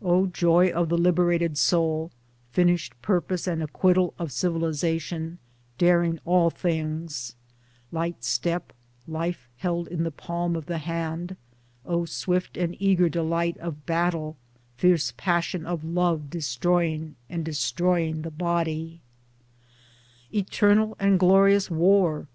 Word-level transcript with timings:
O 0.00 0.24
joy 0.24 0.70
of 0.70 0.88
the 0.88 0.96
liberated 0.96 1.58
soul 1.58 2.10
(finished 2.50 2.94
purpose 3.02 3.46
and 3.46 3.62
acquittal 3.62 4.14
of 4.18 4.32
civilisation), 4.32 5.36
daring 5.76 6.18
all 6.24 6.48
things— 6.48 7.34
light 7.92 8.24
step, 8.24 8.72
life 9.06 9.50
held 9.58 9.86
in 9.88 10.02
the 10.02 10.10
palm 10.10 10.56
of 10.56 10.64
the 10.64 10.78
hand! 10.78 11.36
O 11.84 12.06
swift 12.06 12.56
and 12.56 12.74
eager 12.80 13.10
delight 13.10 13.58
of 13.58 13.84
battle, 13.84 14.38
fierce 14.78 15.12
passion 15.18 15.66
of 15.66 15.84
love 15.84 16.30
destroying 16.30 17.14
and 17.28 17.44
destroying 17.44 18.22
the 18.22 18.30
body! 18.30 19.02
102 20.30 20.38
Towards 20.44 20.48
Democracy 20.48 20.66
Eternal 20.78 20.96
and 20.98 21.20
glorious 21.20 21.70
War 21.70 22.28